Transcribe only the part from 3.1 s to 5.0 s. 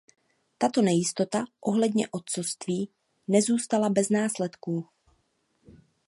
nezůstala bez následků.